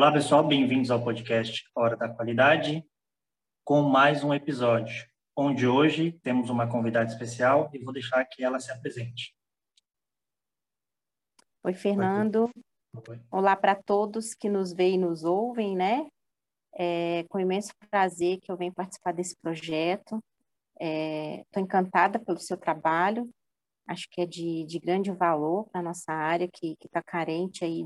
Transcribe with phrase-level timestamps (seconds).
[0.00, 2.82] Olá, pessoal, bem-vindos ao podcast Hora da Qualidade,
[3.62, 8.58] com mais um episódio, onde hoje temos uma convidada especial e vou deixar que ela
[8.58, 9.36] se apresente.
[11.62, 12.48] Oi, Fernando.
[13.06, 13.20] Oi.
[13.30, 16.08] Olá para todos que nos veem e nos ouvem, né?
[16.74, 20.18] É com imenso prazer que eu venho participar desse projeto.
[20.80, 23.28] Estou é, encantada pelo seu trabalho.
[23.86, 27.84] Acho que é de, de grande valor para a nossa área, que está carente aí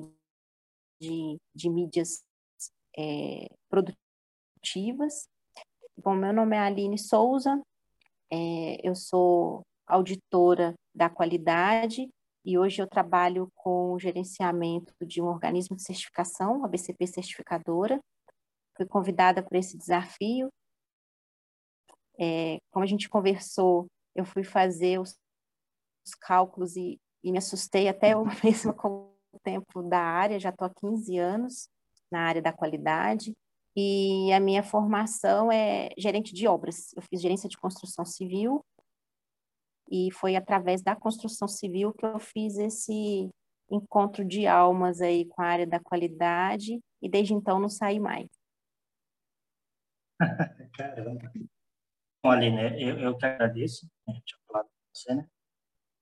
[1.04, 2.24] de, de mídias
[2.96, 5.28] é, produtivas.
[5.96, 7.62] Bom, meu nome é Aline Souza,
[8.32, 12.08] é, eu sou auditora da qualidade
[12.44, 18.00] e hoje eu trabalho com o gerenciamento de um organismo de certificação, a BCP Certificadora.
[18.76, 20.48] Fui convidada para esse desafio.
[22.18, 25.16] É, como a gente conversou, eu fui fazer os,
[26.06, 30.66] os cálculos e, e, me assustei até eu mesma com tempo da área, já estou
[30.66, 31.68] há 15 anos
[32.10, 33.34] na área da qualidade,
[33.76, 36.92] e a minha formação é gerente de obras.
[36.94, 38.64] Eu fiz gerência de construção civil,
[39.90, 43.30] e foi através da construção civil que eu fiz esse
[43.70, 48.28] encontro de almas aí com a área da qualidade, e desde então não saí mais.
[50.76, 51.32] Caramba.
[52.22, 55.28] Bom, Aline, eu, eu que agradeço, né, tinha falado com você, né?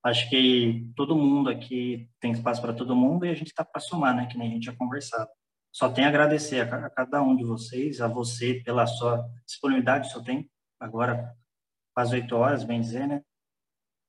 [0.03, 3.79] Acho que todo mundo aqui tem espaço para todo mundo e a gente está para
[3.79, 4.27] somar, né?
[4.27, 5.29] Que nem a gente já conversado.
[5.71, 10.21] Só tenho a agradecer a, cada um de vocês, a você pela sua disponibilidade, só
[10.21, 11.33] tem agora
[11.95, 13.23] quase oito horas, bem dizer, né?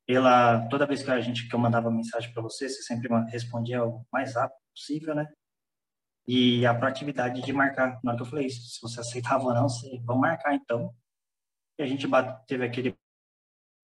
[0.06, 3.84] Pela toda vez que a gente que eu mandava mensagem para você, você sempre respondia
[3.84, 5.33] o mais rápido possível, né?
[6.27, 8.01] E a proatividade de marcar.
[8.03, 10.92] Na hora que eu falei isso, se você aceitava ou não, você, vamos marcar então.
[11.79, 12.97] E a gente bate, teve aquele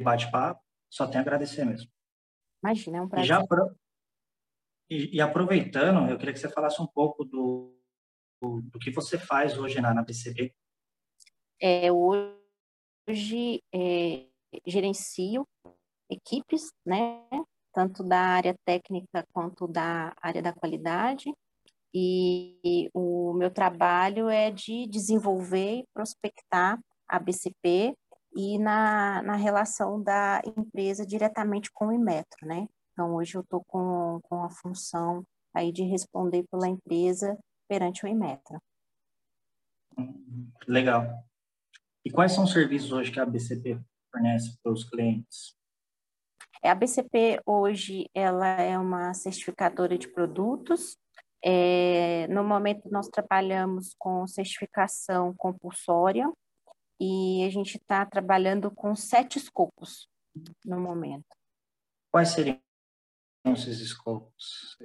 [0.00, 1.90] bate-papo, só tenho a agradecer mesmo.
[2.62, 3.24] Imagina, é um prazer.
[3.24, 3.46] E, já,
[4.90, 7.74] e, e, aproveitando, eu queria que você falasse um pouco do,
[8.42, 10.52] do, do que você faz hoje na, na PCB.
[11.60, 14.26] É, hoje é,
[14.66, 15.46] gerencio
[16.10, 17.24] equipes, né,
[17.72, 21.32] tanto da área técnica quanto da área da qualidade,
[21.94, 27.94] e o meu trabalho é de desenvolver e prospectar a BCP
[28.34, 32.68] e na, na relação da empresa diretamente com o Inmetro, né?
[32.92, 35.24] Então, hoje eu estou com, com a função
[35.54, 38.60] aí de responder pela empresa perante o Inmetro.
[40.66, 41.24] Legal.
[42.04, 43.80] E quais são os serviços hoje que a BCP
[44.10, 45.54] fornece para os clientes?
[46.62, 50.98] A BCP hoje ela é uma certificadora de produtos.
[51.42, 56.30] É, no momento nós trabalhamos com certificação compulsória,
[57.00, 60.06] e a gente está trabalhando com sete escopos
[60.64, 61.24] no momento.
[62.12, 62.60] Quais seriam
[63.46, 64.76] esses escopos?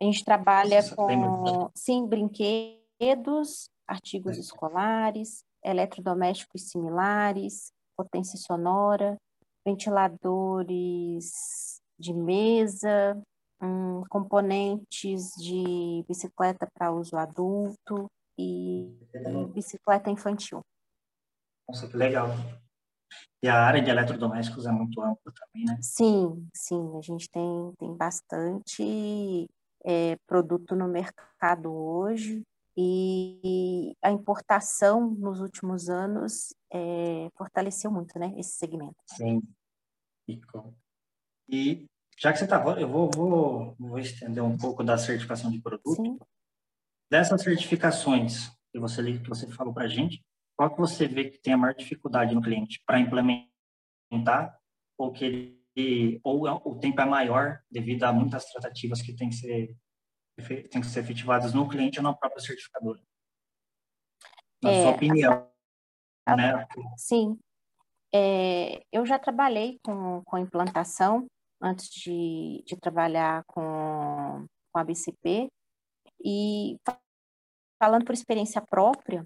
[0.00, 4.40] A gente trabalha Você com, sim, brinquedos, artigos é.
[4.40, 9.16] escolares, eletrodomésticos similares, potência sonora,
[9.64, 11.30] ventiladores
[11.98, 13.22] de mesa,
[13.62, 20.60] um, componentes de bicicleta para uso adulto e, e bicicleta infantil.
[21.68, 22.28] Nossa, que legal.
[23.42, 25.78] E a área de eletrodomésticos é muito ampla também, né?
[25.82, 26.96] Sim, sim.
[26.96, 29.48] A gente tem, tem bastante
[29.84, 32.42] é, produto no mercado hoje
[32.76, 38.96] e a importação nos últimos anos é, fortaleceu muito, né, esse segmento.
[39.06, 39.42] Sim.
[41.48, 41.86] E
[42.18, 45.96] já que você está, eu vou, vou, vou estender um pouco da certificação de produto.
[45.96, 46.18] Sim.
[47.10, 50.24] Dessas certificações que você, que você falou para a gente,
[50.56, 54.58] qual que você vê que tem a maior dificuldade no cliente para implementar
[54.98, 59.36] ou que ele ou o tempo é maior devido a muitas tratativas que tem que
[59.36, 59.76] ser
[60.70, 63.00] tem que ser efetivadas no cliente ou na própria certificadora?
[64.62, 65.50] Na é, sua opinião,
[66.26, 66.66] a, né?
[66.96, 67.38] Sim.
[68.14, 71.26] É, eu já trabalhei com, com implantação
[71.60, 75.48] antes de, de trabalhar com, com a BCP
[76.24, 76.76] e
[77.82, 79.24] falando por experiência própria,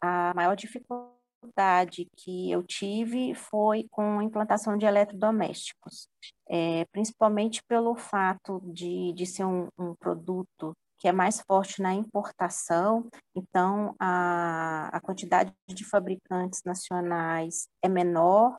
[0.00, 6.08] a maior dificuldade que eu tive foi com a implantação de eletrodomésticos,
[6.48, 11.92] é, principalmente pelo fato de, de ser um, um produto que é mais forte na
[11.92, 18.56] importação, então a, a quantidade de fabricantes nacionais é menor,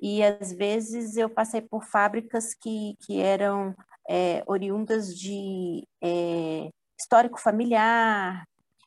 [0.00, 3.74] e às vezes eu passei por fábricas que, que eram
[4.08, 8.44] é, oriundas de é, histórico familiar,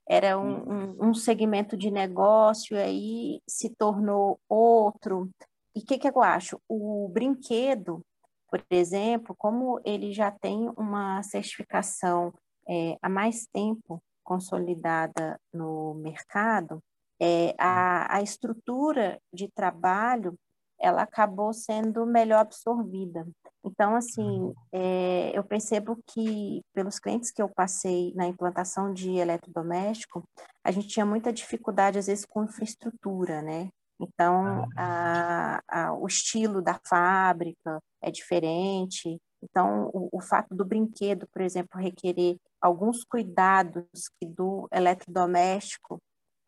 [0.08, 0.98] era um, uhum.
[1.00, 5.30] um, um segmento de negócio, e aí se tornou outro.
[5.76, 6.60] E o que, que eu acho?
[6.68, 8.02] O brinquedo,
[8.50, 12.34] por exemplo, como ele já tem uma certificação
[12.68, 16.82] é, há mais tempo, consolidada no mercado,
[17.20, 20.38] é, a, a estrutura de trabalho
[20.80, 23.26] ela acabou sendo melhor absorvida.
[23.65, 30.24] Então, assim, é, eu percebo que, pelos clientes que eu passei na implantação de eletrodoméstico,
[30.63, 33.69] a gente tinha muita dificuldade, às vezes, com infraestrutura, né?
[34.00, 39.18] Então, a, a, o estilo da fábrica é diferente.
[39.42, 43.86] Então, o, o, fato do brinquedo, por exemplo, requerer alguns cuidados
[44.19, 46.00] que do eletrodoméstico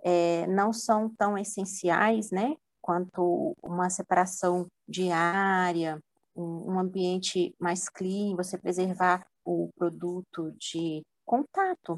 [0.04, 2.56] é, não são tão essenciais, né?
[2.82, 6.00] Quanto uma separação diária,
[6.36, 11.98] um, ambiente mais clean, você preservar o produto de contato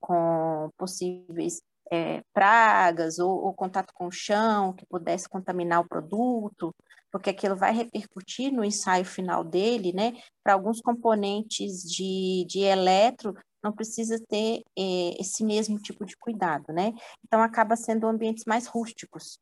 [0.00, 1.60] com possíveis
[1.90, 6.74] é, pragas ou, ou, contato com o chão que pudesse contaminar o produto,
[7.10, 10.12] porque aquilo vai repercutir no ensaio final dele, né?
[10.42, 16.72] Para alguns componentes de, de eletro, não precisa ter é, esse mesmo tipo de cuidado,
[16.72, 16.92] né?
[17.26, 19.38] Então, acaba sendo ambientes mais rústicos.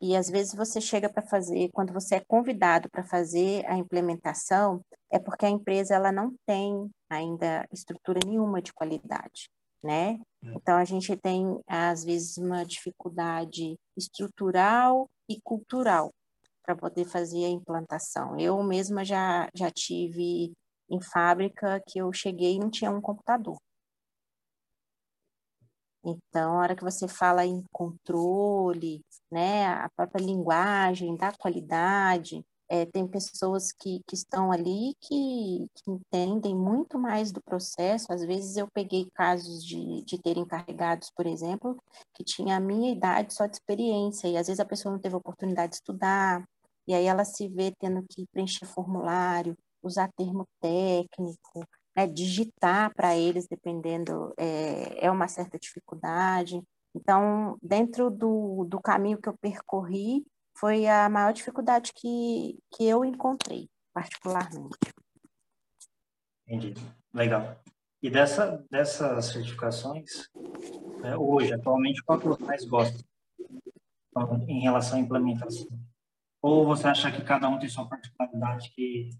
[0.00, 4.80] E às vezes você chega para fazer, quando você é convidado para fazer a implementação,
[5.10, 9.48] é porque a empresa ela não tem ainda estrutura nenhuma de qualidade
[9.86, 10.18] né?
[10.44, 10.52] É.
[10.54, 16.12] Então a gente tem às vezes uma dificuldade estrutural e cultural
[16.62, 18.38] para poder fazer a implantação.
[18.38, 20.52] Eu mesma já já tive
[20.90, 23.56] em fábrica que eu cheguei e não tinha um computador.
[26.06, 29.00] Então, a hora que você fala em controle,
[29.30, 35.90] né, a própria linguagem da qualidade, é, tem pessoas que, que estão ali que, que,
[35.90, 38.12] entendem muito mais do processo.
[38.12, 41.76] Às vezes eu peguei casos de, de ter encarregados, por exemplo,
[42.14, 45.16] que tinha a minha idade só de experiência, e às vezes a pessoa não teve
[45.16, 46.44] oportunidade de estudar,
[46.88, 51.64] e aí ela se vê tendo que preencher formulário, usar termo técnico,
[51.96, 56.62] né, digitar para eles, dependendo, é, é uma certa dificuldade.
[56.94, 60.24] Então, dentro do, do caminho que eu percorri,
[60.56, 64.76] foi a maior dificuldade que, que eu encontrei, particularmente.
[66.46, 66.74] Entendi.
[67.12, 67.58] Legal.
[68.02, 70.28] E dessa, dessas certificações,
[71.00, 72.98] né, hoje, atualmente, qual que você mais gosta
[74.46, 75.66] em relação à implementação?
[76.40, 79.10] Ou você acha que cada um tem sua particularidade que,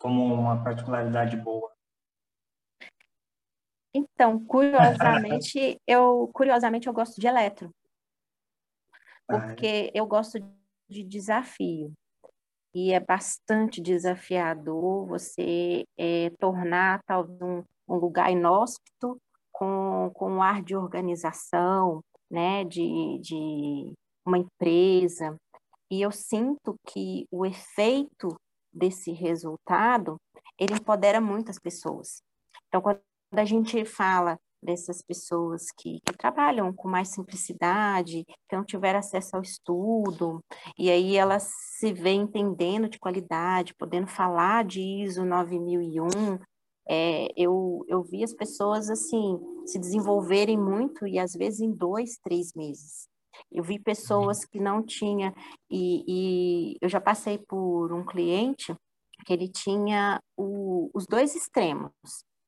[0.00, 1.70] como uma particularidade boa?
[3.94, 7.70] Então, curiosamente, eu curiosamente eu gosto de eletro
[9.30, 10.38] porque eu gosto
[10.88, 11.92] de desafio.
[12.74, 19.20] E é bastante desafiador você é, tornar talvez um, um, lugar inóspito
[19.52, 22.00] com, com um ar de organização,
[22.30, 23.92] né, de, de
[24.24, 25.36] uma empresa.
[25.90, 28.36] E eu sinto que o efeito
[28.72, 30.16] desse resultado,
[30.58, 32.22] ele empodera muitas pessoas.
[32.68, 33.00] Então, quando
[33.32, 39.36] a gente fala dessas pessoas que, que, trabalham com mais simplicidade, que não tiveram acesso
[39.36, 40.40] ao estudo,
[40.78, 46.38] e aí elas se vêem entendendo de qualidade, podendo falar de ISO 9001.
[46.88, 52.18] É, eu, eu vi as pessoas assim se desenvolverem muito e às vezes em dois,
[52.22, 53.09] três meses.
[53.50, 55.34] Eu vi pessoas que não tinha
[55.70, 58.74] e, e eu já passei por um cliente
[59.24, 61.92] que ele tinha o, os dois extremos.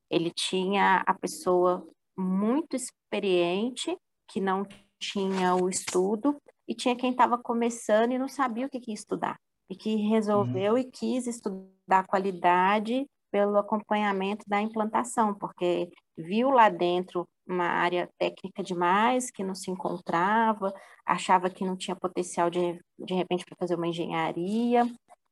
[0.09, 1.85] Ele tinha a pessoa
[2.17, 3.97] muito experiente,
[4.29, 4.63] que não
[4.99, 9.37] tinha o estudo, e tinha quem estava começando e não sabia o que, que estudar,
[9.69, 10.77] e que resolveu uhum.
[10.77, 18.63] e quis estudar qualidade pelo acompanhamento da implantação, porque viu lá dentro uma área técnica
[18.63, 20.73] demais, que não se encontrava,
[21.05, 24.85] achava que não tinha potencial de, de repente para fazer uma engenharia,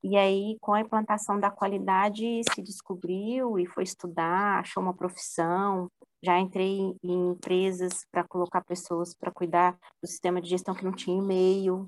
[0.04, 5.88] e aí, com a implantação da qualidade, se descobriu e foi estudar, achou uma profissão,
[6.24, 10.92] já entrei em empresas para colocar pessoas para cuidar do sistema de gestão que não
[10.92, 11.88] tinha e-mail.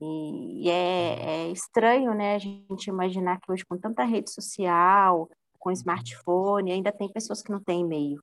[0.00, 5.70] E, é, é, estranho, né, a gente imaginar que hoje, com tanta rede social, com
[5.70, 8.20] smartphone, ainda tem pessoas que não têm e-mail.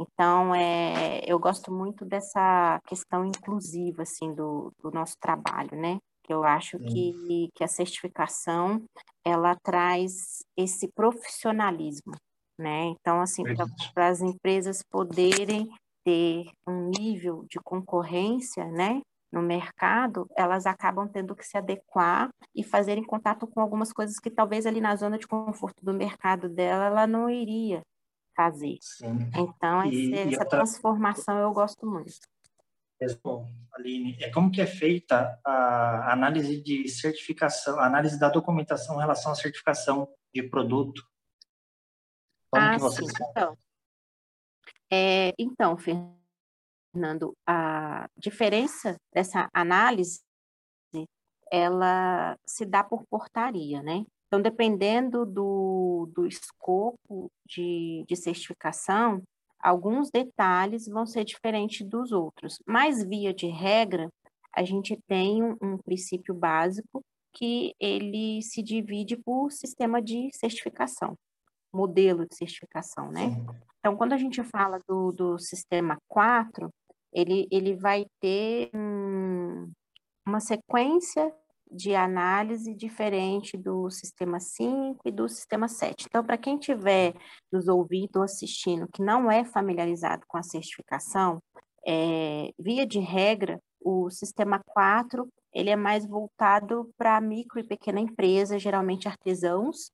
[0.00, 5.98] Então, é, eu gosto muito dessa questão inclusiva, assim, do, do nosso trabalho, né?
[6.26, 8.82] Eu acho que, que a certificação,
[9.24, 12.14] ela traz esse profissionalismo,
[12.58, 12.84] né?
[12.84, 13.42] Então, assim,
[13.92, 15.68] para as empresas poderem
[16.04, 19.02] ter um nível de concorrência, né?
[19.30, 24.30] No mercado, elas acabam tendo que se adequar e fazerem contato com algumas coisas que
[24.30, 27.82] talvez ali na zona de conforto do mercado dela ela não iria
[28.40, 28.78] fazer.
[28.80, 29.30] Sim.
[29.36, 30.46] Então, e, essa, e outra...
[30.46, 32.12] transformação eu gosto muito.
[33.22, 38.96] Bom, Aline, é como que é feita a análise de certificação, a análise da documentação
[38.96, 41.02] em relação à certificação de produto
[42.50, 43.04] como ah, que sim.
[43.30, 43.56] Então,
[44.92, 50.20] É, então, Fernando, a diferença dessa análise,
[51.50, 54.04] ela se dá por portaria, né?
[54.30, 59.20] Então, dependendo do, do escopo de, de certificação,
[59.58, 64.08] alguns detalhes vão ser diferentes dos outros, mas via de regra,
[64.54, 71.16] a gente tem um, um princípio básico que ele se divide por sistema de certificação,
[71.74, 73.30] modelo de certificação, né?
[73.30, 73.46] Sim.
[73.80, 76.70] Então, quando a gente fala do, do sistema 4,
[77.12, 79.68] ele, ele vai ter um,
[80.24, 81.34] uma sequência
[81.70, 86.06] de análise diferente do sistema 5 e do sistema 7.
[86.08, 87.14] Então, para quem estiver
[87.52, 91.40] nos ouvindo ou assistindo que não é familiarizado com a certificação,
[91.86, 98.00] é, via de regra, o sistema 4 ele é mais voltado para micro e pequena
[98.00, 99.90] empresa, geralmente artesãos.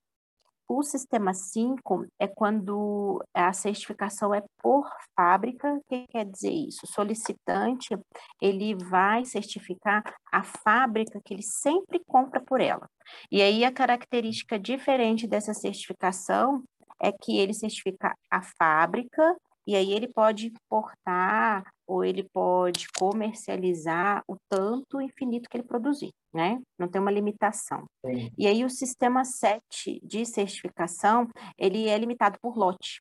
[0.68, 5.75] O sistema 5 é quando a certificação é por fábrica.
[5.75, 6.80] O que quer dizer isso?
[6.85, 7.96] O solicitante,
[8.42, 12.90] ele vai certificar a fábrica que ele sempre compra por ela.
[13.30, 16.64] E aí a característica diferente dessa certificação
[17.00, 24.23] é que ele certifica a fábrica e aí ele pode importar ou ele pode comercializar
[24.28, 26.61] o tanto infinito que ele produzir, né?
[26.78, 27.85] Não tem uma limitação.
[28.04, 28.30] Sim.
[28.37, 33.00] E aí o sistema 7 de certificação, ele é limitado por lote.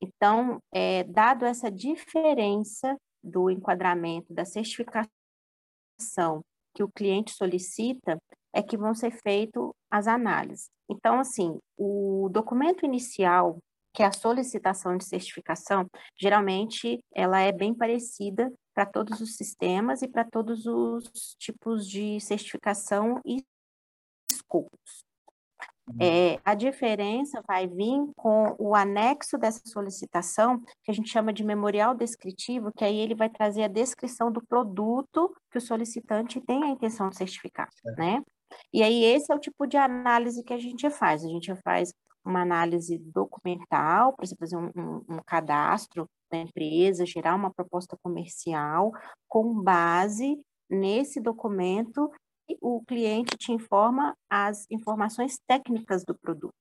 [0.00, 5.10] Então, é, dado essa diferença do enquadramento da certificação
[6.74, 8.20] que o cliente solicita,
[8.52, 10.68] é que vão ser feitas as análises.
[10.88, 13.58] Então, assim, o documento inicial
[13.96, 15.88] que a solicitação de certificação,
[16.20, 22.20] geralmente, ela é bem parecida para todos os sistemas e para todos os tipos de
[22.20, 23.42] certificação e
[24.30, 25.02] escopos.
[25.88, 25.96] Uhum.
[25.98, 31.42] É, a diferença vai vir com o anexo dessa solicitação, que a gente chama de
[31.42, 36.64] memorial descritivo, que aí ele vai trazer a descrição do produto que o solicitante tem
[36.64, 37.92] a intenção de certificar, é.
[37.92, 38.22] né?
[38.74, 41.24] E aí esse é o tipo de análise que a gente faz.
[41.24, 41.94] A gente faz
[42.26, 47.96] uma análise documental, para você fazer um, um, um, cadastro da empresa, gerar uma proposta
[48.02, 48.92] comercial,
[49.28, 52.10] com base nesse documento,
[52.60, 56.52] o cliente te informa as informações técnicas do produto.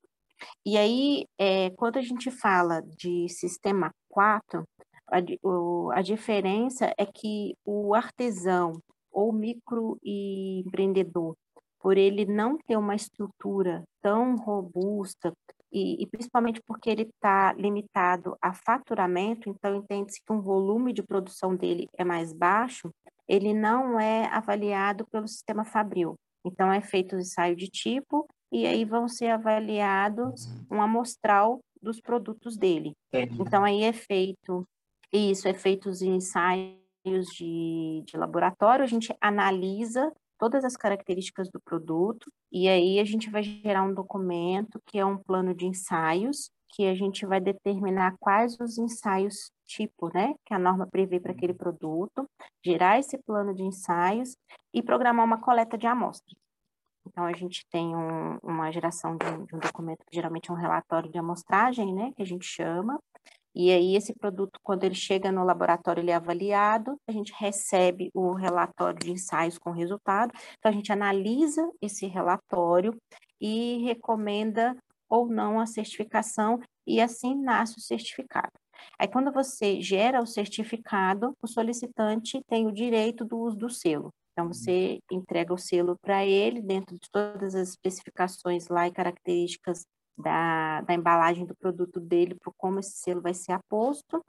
[0.65, 4.63] E aí, é, quando a gente fala de sistema 4,
[5.07, 8.73] a, o, a diferença é que o artesão
[9.11, 11.35] ou microempreendedor
[11.85, 15.31] por ele não ter uma estrutura tão robusta,
[15.75, 21.03] e, e principalmente porque ele está limitado a faturamento, então entende-se que um volume de
[21.03, 22.89] produção dele é mais baixo,
[23.27, 26.15] ele não é avaliado pelo sistema Fabril.
[26.45, 31.99] Então, é feito o ensaio de tipo e aí vão ser avaliados um amostral dos
[31.99, 32.93] produtos dele.
[33.37, 34.65] Então, aí é feito,
[35.11, 36.77] isso, é feito os ensaios
[37.35, 43.29] de, de laboratório, a gente analisa todas as características do produto, e aí a gente
[43.29, 48.15] vai gerar um documento que é um plano de ensaios, que a gente vai determinar
[48.19, 52.29] quais os ensaios tipo, né, que a norma prevê para aquele produto,
[52.63, 54.35] gerar esse plano de ensaios
[54.73, 56.37] e programar uma coleta de amostras.
[57.07, 60.53] Então, a gente tem um, uma geração de um, de um, documento que geralmente é
[60.53, 62.99] um relatório de amostragem, né, que a gente chama,
[63.55, 68.11] e aí, esse produto, quando ele chega no laboratório, ele é avaliado, a gente recebe
[68.13, 72.93] o relatório de ensaios com resultado, então a gente analisa esse relatório
[73.39, 74.75] e recomenda
[75.09, 78.51] ou não a certificação, e assim nasce o certificado.
[78.99, 84.11] Aí, quando você gera o certificado, o solicitante tem o direito do uso do selo.
[84.33, 89.85] Então, você entrega o selo para ele, dentro de todas as especificações lá e características
[90.17, 94.23] da, da embalagem do produto dele para como esse selo vai ser aposto.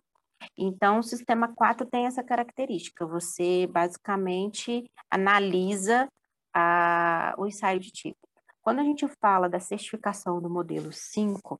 [0.57, 3.07] Então, o sistema 4 tem essa característica.
[3.07, 6.09] Você basicamente analisa
[6.55, 8.19] a, o ensaio de tipo.
[8.63, 11.59] Quando a gente fala da certificação do modelo 5,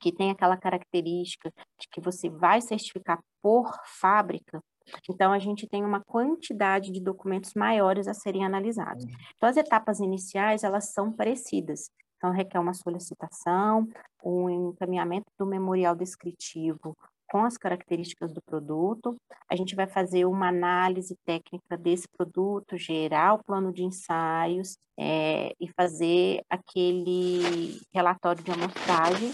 [0.00, 1.50] que tem aquela característica
[1.80, 4.62] de que você vai certificar por fábrica,
[5.08, 9.04] então a gente tem uma quantidade de documentos maiores a serem analisados.
[9.36, 11.90] Então as etapas iniciais elas são parecidas.
[12.18, 13.88] Então, requer uma solicitação,
[14.22, 16.96] um encaminhamento do memorial descritivo
[17.30, 19.16] com as características do produto.
[19.48, 25.54] A gente vai fazer uma análise técnica desse produto, gerar o plano de ensaios é,
[25.60, 29.30] e fazer aquele relatório de amostragem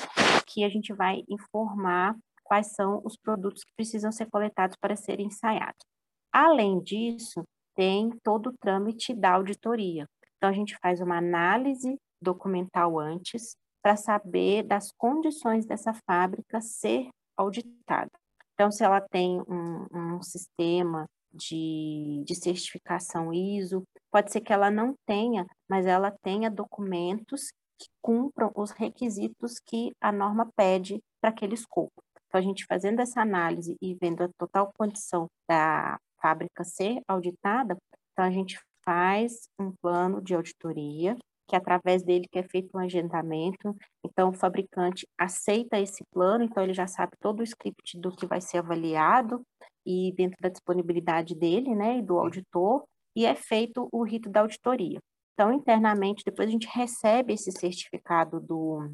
[0.47, 5.26] que a gente vai informar quais são os produtos que precisam ser coletados para serem
[5.26, 5.85] ensaiados.
[6.31, 7.43] Além disso,
[7.75, 10.07] tem todo o trâmite da auditoria.
[10.37, 17.09] Então, a gente faz uma análise documental antes para saber das condições dessa fábrica ser
[17.37, 18.11] auditada.
[18.54, 24.71] Então, se ela tem um, um sistema de, de certificação ISO, pode ser que ela
[24.71, 31.30] não tenha, mas ela tenha documentos que cumpram os requisitos que a norma pede para
[31.30, 31.92] aquele escopo.
[32.28, 37.76] Então, a gente fazendo essa análise e vendo a total condição da fábrica ser auditada,
[38.12, 42.80] então a gente faz um plano de auditoria, que através dele que é feito um
[42.80, 43.76] agendamento.
[44.04, 48.26] Então, o fabricante aceita esse plano, então ele já sabe todo o script do que
[48.26, 49.42] vai ser avaliado
[49.86, 52.84] e dentro da disponibilidade dele, né, e do auditor,
[53.14, 54.98] e é feito o rito da auditoria.
[55.34, 58.92] Então, internamente, depois a gente recebe esse certificado do,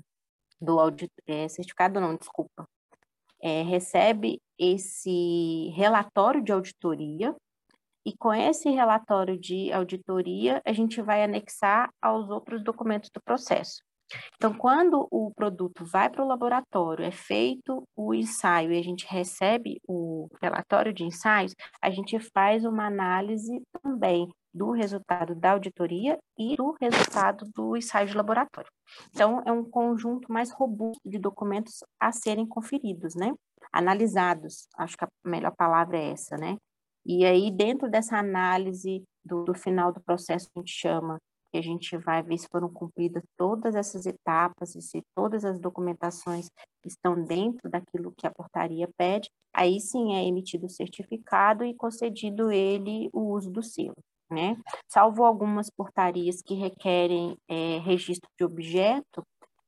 [0.60, 2.66] do audit, é, certificado não, desculpa,
[3.42, 7.34] é, recebe esse relatório de auditoria,
[8.04, 13.82] e com esse relatório de auditoria, a gente vai anexar aos outros documentos do processo.
[14.36, 19.06] Então, quando o produto vai para o laboratório, é feito o ensaio e a gente
[19.06, 26.18] recebe o relatório de ensaios, a gente faz uma análise também do resultado da auditoria
[26.36, 28.70] e do resultado do ensaio de laboratório.
[29.10, 33.32] Então, é um conjunto mais robusto de documentos a serem conferidos, né?
[33.72, 36.56] Analisados, acho que a melhor palavra é essa, né?
[37.12, 41.18] E aí, dentro dessa análise do, do final do processo, a gente chama
[41.50, 45.58] que a gente vai ver se foram cumpridas todas essas etapas e se todas as
[45.58, 46.46] documentações
[46.86, 52.52] estão dentro daquilo que a portaria pede, aí sim é emitido o certificado e concedido
[52.52, 53.98] ele o uso do selo.
[54.30, 54.56] Né?
[54.86, 59.24] Salvo algumas portarias que requerem é, registro de objeto,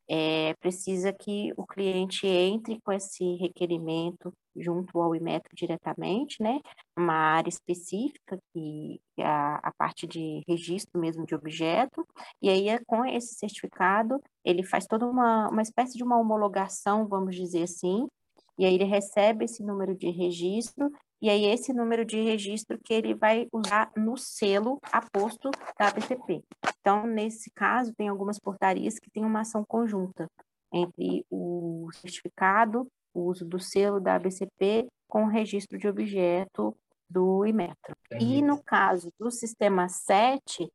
[0.08, 6.60] é, precisa que o cliente entre com esse requerimento junto ao Imetro diretamente, né,
[6.96, 12.06] uma área específica que é a, a parte de registro mesmo de objeto,
[12.40, 17.06] e aí é com esse certificado ele faz toda uma, uma espécie de uma homologação,
[17.06, 18.06] vamos dizer assim,
[18.58, 20.90] e aí ele recebe esse número de registro
[21.22, 26.42] e aí esse número de registro que ele vai usar no selo aposto da ABCP.
[26.80, 30.28] Então, nesse caso, tem algumas portarias que têm uma ação conjunta
[30.72, 36.76] entre o certificado, o uso do selo da ABCP com o registro de objeto
[37.08, 37.94] do Imetro.
[38.18, 40.68] E no caso do sistema 7,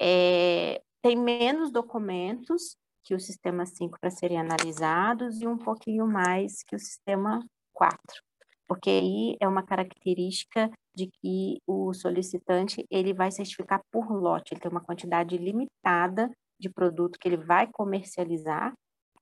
[0.00, 6.62] é, tem menos documentos que o sistema 5 para serem analisados e um pouquinho mais
[6.62, 8.25] que o sistema 4
[8.66, 14.60] porque aí é uma característica de que o solicitante ele vai certificar por lote, ele
[14.60, 18.72] tem uma quantidade limitada de produto que ele vai comercializar.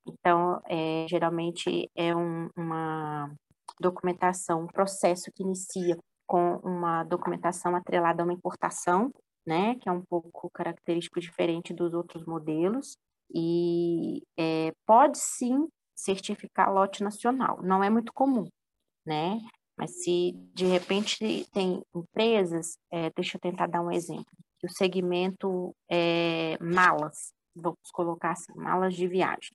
[0.07, 3.33] Então, é, geralmente é um, uma
[3.80, 9.11] documentação, um processo que inicia com uma documentação atrelada a uma importação,
[9.46, 12.96] né, que é um pouco característico diferente dos outros modelos,
[13.35, 18.48] e é, pode sim certificar lote nacional, não é muito comum,
[19.07, 19.40] né?
[19.77, 24.27] Mas se de repente tem empresas, é, deixa eu tentar dar um exemplo,
[24.62, 29.53] o segmento é malas, vamos colocar assim, malas de viagem.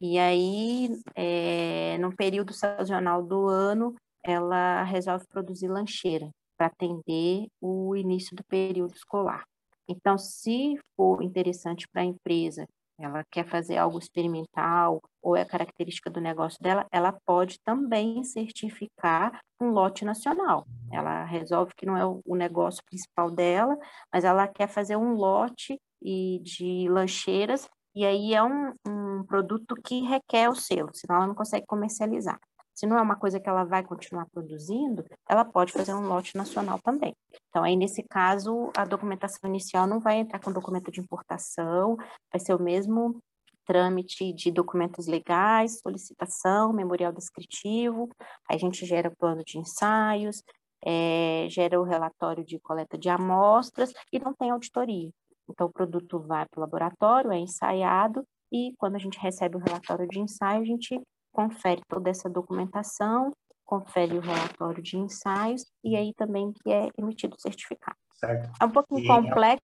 [0.00, 7.94] E aí, é, no período sazonal do ano, ela resolve produzir lancheira para atender o
[7.96, 9.44] início do período escolar.
[9.88, 12.66] Então, se for interessante para a empresa
[12.98, 19.40] ela quer fazer algo experimental ou é característica do negócio dela, ela pode também certificar
[19.60, 20.66] um lote nacional.
[20.90, 23.76] Ela resolve que não é o negócio principal dela,
[24.12, 29.74] mas ela quer fazer um lote e de lancheiras e aí é um, um produto
[29.74, 32.38] que requer o selo, senão ela não consegue comercializar.
[32.78, 36.36] Se não é uma coisa que ela vai continuar produzindo, ela pode fazer um lote
[36.36, 37.12] nacional também.
[37.48, 41.96] Então, aí, nesse caso, a documentação inicial não vai entrar com documento de importação,
[42.32, 43.20] vai ser o mesmo
[43.66, 48.08] trâmite de documentos legais, solicitação, memorial descritivo,
[48.48, 50.40] aí a gente gera plano de ensaios,
[50.86, 55.10] é, gera o relatório de coleta de amostras e não tem auditoria.
[55.50, 59.60] Então, o produto vai para o laboratório, é ensaiado, e quando a gente recebe o
[59.60, 63.32] relatório de ensaio, a gente confere toda essa documentação,
[63.64, 67.98] confere o relatório de ensaios e aí também que é emitido o certificado.
[68.14, 68.50] Certo.
[68.60, 69.62] É um pouquinho e complexo,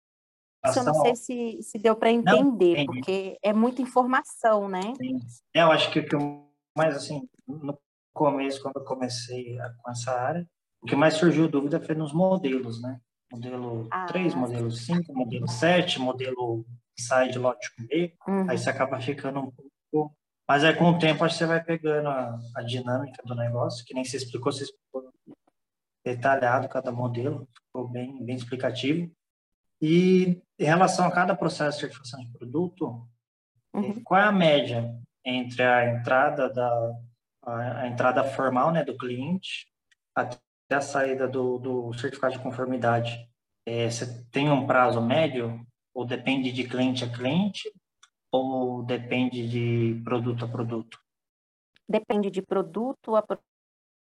[0.76, 4.80] eu não sei se, se deu para entender, não, porque é muita informação, né?
[4.96, 5.18] Sim.
[5.54, 6.16] É, eu acho que o que
[6.76, 7.78] mais, assim, no
[8.14, 10.48] começo, quando eu comecei a, com essa área,
[10.82, 12.98] o que mais surgiu dúvida foi nos modelos, né?
[13.32, 16.64] Modelo ah, 3, modelo 5, modelo 7, modelo
[16.96, 18.48] side lote 1B, uhum.
[18.48, 20.16] aí você acaba ficando um pouco
[20.48, 23.84] mas é com o tempo acho que você vai pegando a, a dinâmica do negócio,
[23.84, 25.10] que nem você explicou, você explicou
[26.04, 29.10] detalhado cada modelo, ficou bem, bem explicativo.
[29.80, 33.08] E em relação a cada processo de certificação de produto,
[33.74, 34.02] uhum.
[34.04, 36.94] qual é a média entre a entrada da
[37.44, 39.66] a, a entrada formal né, do cliente
[40.14, 40.38] até
[40.70, 43.28] a saída do, do certificado de conformidade,
[43.66, 47.70] é, você tem um prazo médio ou depende de cliente a cliente
[48.34, 50.98] ou depende de produto a produto?
[51.88, 53.24] Depende de produto a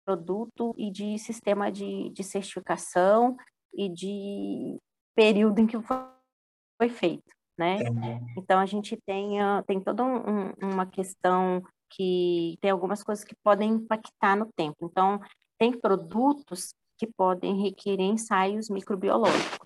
[0.06, 3.36] produto e de sistema de, de certificação
[3.74, 4.80] e de
[5.14, 7.76] período em que foi feito, né?
[7.82, 8.34] Entendi.
[8.38, 13.72] Então a gente tem, tem toda um, uma questão que tem algumas coisas que podem
[13.72, 14.78] impactar no tempo.
[14.84, 15.20] Então
[15.60, 19.61] tem produtos que podem requerer ensaios microbiológicos.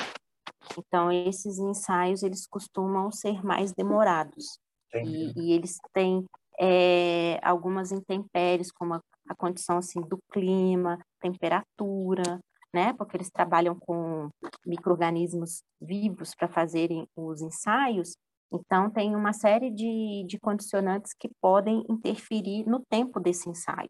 [0.78, 4.60] Então esses ensaios eles costumam ser mais demorados
[4.94, 6.26] e, e, eles têm
[6.60, 12.40] é, algumas intempéries como a, a condição assim do clima, temperatura,
[12.74, 12.94] né?
[12.94, 14.30] Porque eles trabalham com
[14.66, 18.16] microrganismos vivos para fazerem os ensaios.
[18.52, 23.90] Então tem uma série de, de condicionantes que podem interferir no tempo desse ensaio,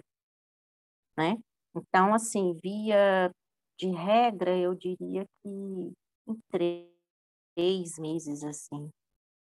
[1.18, 1.38] né?
[1.76, 3.30] Então assim, via
[3.78, 5.94] de regra, eu diria que
[6.28, 8.90] em três meses assim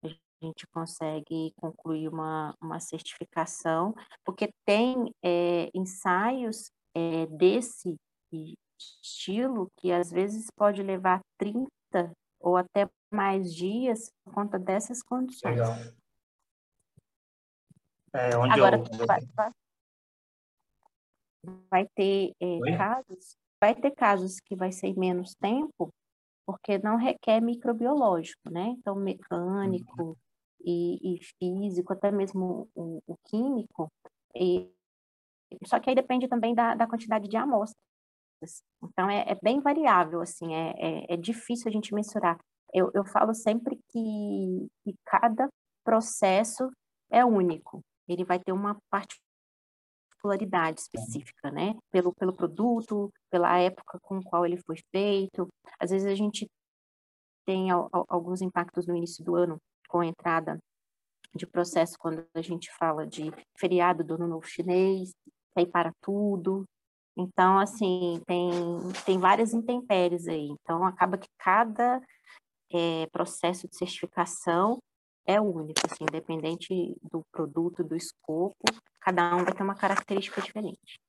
[0.05, 7.97] a gente consegue concluir uma, uma certificação, porque tem é, ensaios é, desse
[8.79, 11.69] estilo que às vezes pode levar 30
[12.41, 15.57] ou até mais dias por conta dessas condições.
[15.57, 15.75] Legal.
[18.15, 19.07] É, onde Agora, eu...
[19.07, 19.21] vai,
[21.71, 25.89] vai, ter é, casos, vai ter casos que vai ser menos tempo,
[26.47, 28.75] porque não requer microbiológico, né?
[28.79, 30.17] Então, mecânico, uhum
[30.65, 33.93] e, e físico, até mesmo o, o químico,
[34.35, 34.71] e,
[35.65, 37.77] só que aí depende também da, da quantidade de amostras.
[38.83, 42.39] Então, é, é bem variável, assim, é, é, é, difícil a gente mensurar.
[42.73, 45.49] Eu, eu falo sempre que, que cada
[45.85, 46.71] processo
[47.11, 48.77] é único, ele vai ter uma
[50.23, 51.75] particularidade específica, né?
[51.91, 55.49] Pelo, pelo produto, pela época com qual ele foi feito.
[55.79, 56.49] Às vezes a gente
[57.45, 59.59] tem alguns impactos no início do ano
[59.89, 60.59] com a entrada
[61.35, 65.13] de processo quando a gente fala de feriado do Ano Novo Chinês,
[65.57, 66.65] aí para tudo.
[67.17, 68.51] Então, assim, tem,
[69.05, 70.49] tem várias intempéries aí.
[70.49, 72.01] Então, acaba que cada
[72.73, 74.79] é, processo de certificação
[75.27, 78.65] é único, assim, independente do produto, do escopo,
[79.05, 81.01] cada um vai ter uma característica diferente.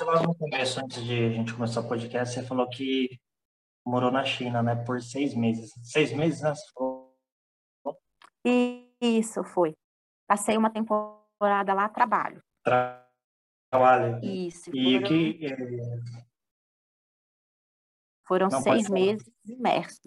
[0.00, 3.20] Lá no começo, antes de a gente começar o podcast, você falou que
[3.84, 5.72] morou na China, né, por seis meses.
[5.82, 6.52] Seis meses, né?
[9.00, 9.76] Isso, foi.
[10.28, 12.42] Passei uma temporada lá, trabalho.
[12.62, 13.04] Tra
[13.68, 14.24] trabalho.
[14.24, 14.70] Isso.
[14.74, 15.46] E foram, que...
[15.46, 15.56] É...
[18.24, 20.00] Foram Não, seis meses imersos.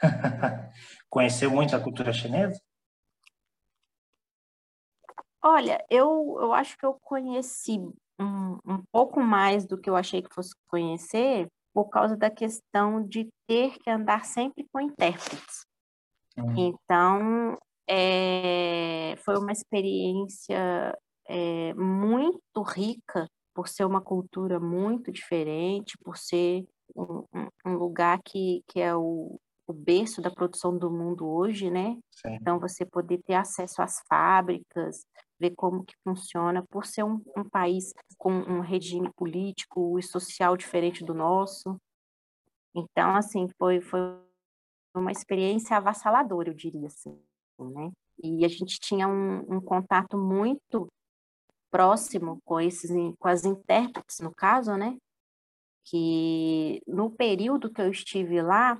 [1.08, 2.60] Conheceu muito a cultura chinesa?
[5.42, 7.78] Olha, eu, eu acho que eu conheci
[8.18, 13.06] um, um pouco mais do que eu achei que fosse conhecer por causa da questão
[13.06, 15.66] de ter que andar sempre com intérpretes.
[16.36, 16.54] Uhum.
[16.56, 20.96] Então, é, foi uma experiência
[21.28, 26.64] é, muito rica por ser uma cultura muito diferente, por ser
[26.96, 27.24] um,
[27.66, 31.98] um lugar que, que é o, o berço da produção do mundo hoje, né?
[32.10, 32.34] Sim.
[32.34, 35.06] Então, você poder ter acesso às fábricas,
[35.38, 40.56] ver como que funciona, por ser um, um país com um regime político e social
[40.56, 41.76] diferente do nosso.
[42.74, 44.00] Então, assim, foi, foi
[44.94, 47.18] uma experiência avassaladora, eu diria assim,
[47.58, 47.90] né?
[48.22, 50.88] E a gente tinha um, um contato muito
[51.70, 54.96] próximo com esses, com as intérpretes, no caso, né?
[55.84, 58.78] Que no período que eu estive lá,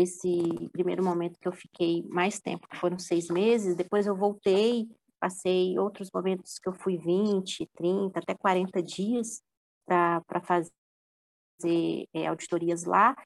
[0.00, 4.88] esse primeiro momento que eu fiquei mais tempo, que foram seis meses, depois eu voltei
[5.18, 9.42] passei outros momentos que eu fui 20, 30, até 40 dias
[9.86, 10.70] para fazer
[12.14, 13.16] é, auditorias lá.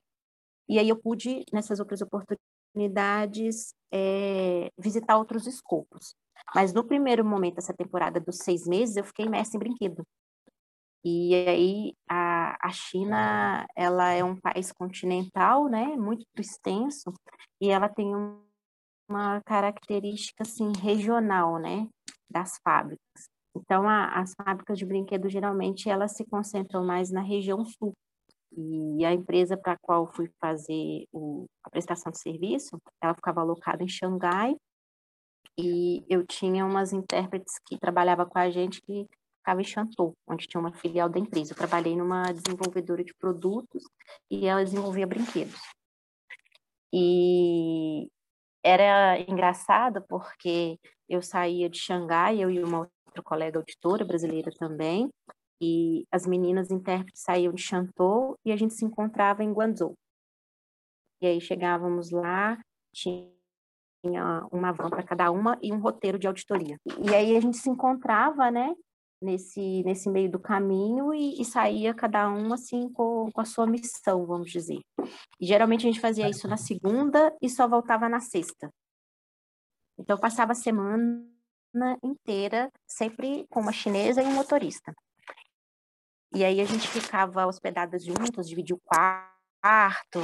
[0.68, 6.14] E aí eu pude, nessas outras oportunidades, é, visitar outros escopos.
[6.54, 10.06] Mas no primeiro momento, essa temporada dos seis meses, eu fiquei imersa em brinquedo.
[11.04, 17.12] E aí a, a China, ela é um país continental, né, muito extenso,
[17.60, 18.42] e ela tem um,
[19.08, 21.88] uma característica assim regional, né,
[22.30, 23.30] das fábricas.
[23.54, 27.92] Então, a, as fábricas de brinquedos geralmente elas se concentram mais na região sul.
[28.54, 33.40] E a empresa para a qual fui fazer o, a prestação de serviço, ela ficava
[33.40, 34.54] alocada em Xangai.
[35.58, 39.06] E eu tinha umas intérpretes que trabalhava com a gente que
[39.42, 41.52] ficava em Chantou, onde tinha uma filial da empresa.
[41.52, 43.82] Eu trabalhei numa desenvolvedora de produtos
[44.30, 45.60] e ela desenvolvia brinquedos.
[46.94, 48.08] E
[48.64, 50.78] era engraçado porque
[51.08, 55.10] eu saía de Xangai, eu e uma outra colega auditora brasileira também,
[55.60, 59.94] e as meninas intérpretes saíam de Chantou e a gente se encontrava em Guangzhou.
[61.20, 62.58] E aí chegávamos lá,
[62.94, 63.32] tinha
[64.50, 66.76] uma van para cada uma e um roteiro de auditoria.
[67.00, 68.74] E aí a gente se encontrava, né,
[69.22, 73.66] nesse, nesse meio do caminho e, e saía cada um assim com, com, a sua
[73.66, 74.80] missão, vamos dizer.
[75.40, 78.70] E geralmente a gente fazia isso na segunda e só voltava na sexta.
[79.98, 81.24] Então passava a semana
[82.02, 84.92] inteira sempre com uma chinesa e um motorista.
[86.34, 90.20] E aí a gente ficava hospedadas juntas, dividia o quarto,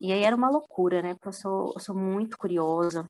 [0.00, 1.14] e aí era uma loucura, né?
[1.14, 3.06] Porque eu sou, eu sou muito curiosa,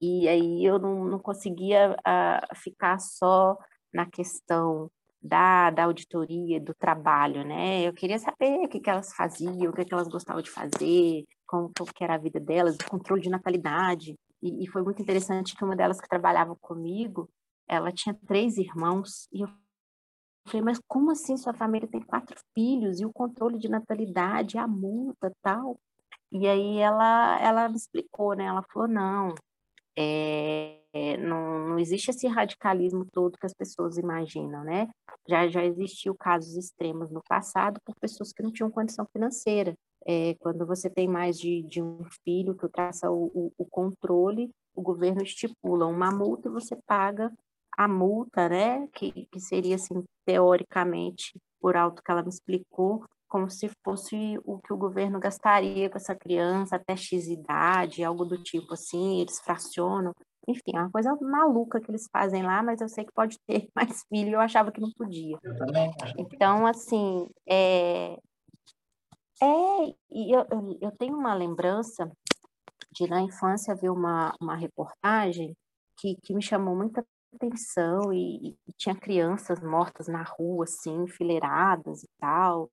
[0.00, 3.56] e aí eu não, não conseguia uh, ficar só
[3.94, 4.90] na questão
[5.22, 7.82] da, da auditoria, do trabalho, né?
[7.82, 11.24] Eu queria saber o que, que elas faziam, o que, que elas gostavam de fazer,
[11.46, 14.14] como, como que era a vida delas, o controle de natalidade.
[14.42, 17.30] E, e, foi muito interessante que uma delas que trabalhava comigo,
[17.66, 19.48] ela tinha três irmãos, e eu
[20.46, 24.66] falei, mas como assim sua família tem quatro filhos e o controle de natalidade, a
[24.68, 25.80] multa tal?
[26.30, 28.44] E aí ela, ela me explicou, né?
[28.44, 29.34] Ela falou, não,
[29.96, 30.83] é,
[31.16, 34.88] não, não existe esse radicalismo todo que as pessoas imaginam, né?
[35.28, 39.74] Já, já existiu casos extremos no passado por pessoas que não tinham condição financeira.
[40.06, 44.50] É, quando você tem mais de, de um filho que traça o, o, o controle,
[44.74, 47.32] o governo estipula uma multa e você paga
[47.76, 53.50] a multa, né, que, que seria, assim, teoricamente, por alto que ela me explicou, como
[53.50, 58.40] se fosse o que o governo gastaria com essa criança até X idade, algo do
[58.40, 60.12] tipo assim, eles fracionam.
[60.46, 63.68] Enfim, é uma coisa maluca que eles fazem lá, mas eu sei que pode ter
[63.74, 65.38] mais filho, eu achava que não podia.
[65.42, 65.90] Eu também.
[66.18, 68.18] Então, assim, é,
[69.42, 70.46] é, e eu,
[70.80, 72.10] eu tenho uma lembrança
[72.92, 75.56] de na infância ver uma, uma reportagem
[75.98, 77.04] que, que me chamou muita
[77.34, 82.70] atenção e, e, tinha crianças mortas na rua, assim, enfileiradas e tal,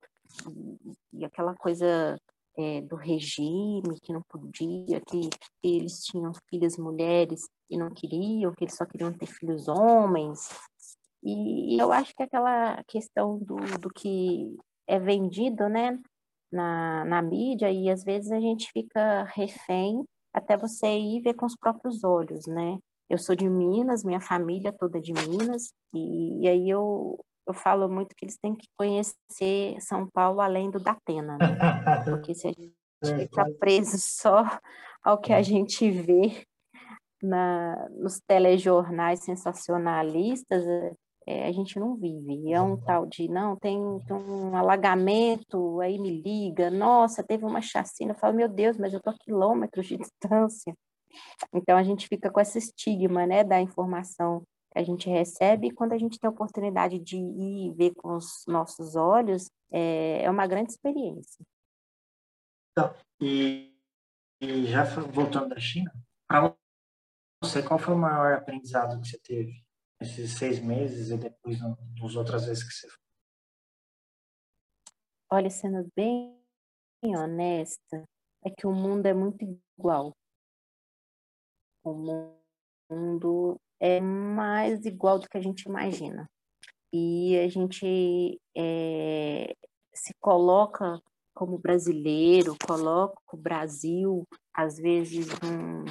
[0.48, 2.16] e, e aquela coisa
[2.56, 8.52] é, do regime que não podia, que, que eles tinham filhas mulheres e não queriam,
[8.52, 10.50] que eles só queriam ter filhos homens.
[11.22, 14.56] E, e eu acho que aquela questão do, do que
[14.86, 15.98] é vendido, né,
[16.52, 20.04] na, na mídia e às vezes a gente fica refém
[20.34, 22.78] até você ir ver com os próprios olhos, né?
[23.08, 27.54] Eu sou de Minas, minha família toda é de Minas, e, e aí eu, eu
[27.54, 31.46] falo muito que eles têm que conhecer São Paulo além do Datena, né?
[32.04, 34.44] Porque se a gente ficar preso só
[35.02, 35.42] ao que a é.
[35.42, 36.44] gente vê
[37.22, 40.64] na, nos telejornais sensacionalistas,
[41.26, 42.52] é, a gente não vive.
[42.52, 47.60] É um tal de, não, tem, tem, um alagamento, aí me liga, nossa, teve uma
[47.60, 48.12] chacina.
[48.12, 50.74] Eu falo, meu Deus, mas eu estou a quilômetros de distância.
[51.54, 55.70] Então, a gente fica com esse estigma, né, da informação que a gente recebe, e
[55.70, 60.30] quando a gente tem a oportunidade de ir ver com os nossos olhos, é, é
[60.30, 61.44] uma grande experiência.
[62.72, 63.70] Então, e,
[64.40, 65.92] e já voltando da China,
[66.26, 66.54] para
[67.42, 69.52] você, qual foi o maior aprendizado que você teve
[70.00, 72.98] esses seis meses e depois nas outras vezes que você foi?
[75.30, 76.38] Olha, sendo bem
[77.04, 78.04] honesta,
[78.44, 79.44] é que o mundo é muito
[79.78, 80.12] igual.
[81.84, 81.94] O
[82.90, 86.30] mundo é mais igual do que a gente imagina.
[86.92, 89.56] E a gente é,
[89.92, 91.00] se coloca
[91.34, 95.84] como brasileiro, coloca o Brasil, às vezes, num,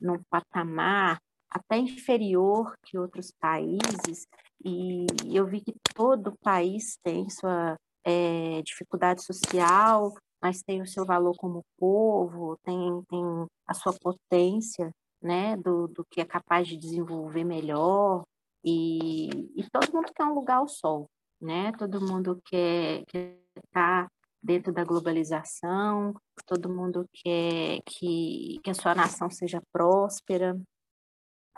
[0.00, 1.18] num patamar
[1.50, 4.26] até inferior que outros países,
[4.64, 11.06] e eu vi que todo país tem sua é, dificuldade social, mas tem o seu
[11.06, 14.90] valor como povo, tem, tem a sua potência,
[15.22, 18.24] né, do, do que é capaz de desenvolver melhor,
[18.62, 21.06] e, e todo mundo quer um lugar ao sol,
[21.40, 24.08] né, todo mundo quer estar tá
[24.44, 26.14] dentro da globalização,
[26.46, 30.54] todo mundo quer que, que a sua nação seja próspera,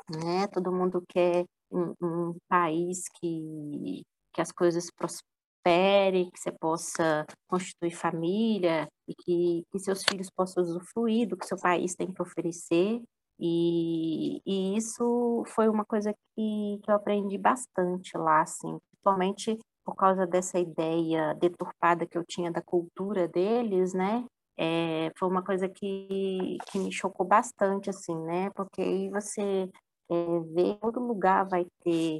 [0.09, 0.47] né?
[0.53, 7.91] Todo mundo quer um, um país que, que as coisas prosperem, que você possa constituir
[7.91, 13.03] família e que, que seus filhos possam usufruir do que seu país tem para oferecer.
[13.39, 19.95] E, e isso foi uma coisa que, que eu aprendi bastante lá, assim, principalmente por
[19.95, 24.25] causa dessa ideia deturpada que eu tinha da cultura deles, né?
[24.59, 28.51] É, foi uma coisa que, que me chocou bastante, assim, né?
[28.51, 29.71] Porque aí você
[30.11, 32.19] é, ver todo lugar vai ter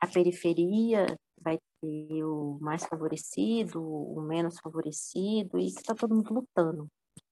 [0.00, 1.06] a periferia,
[1.40, 6.86] vai ter o mais favorecido, o menos favorecido, e que está todo mundo lutando.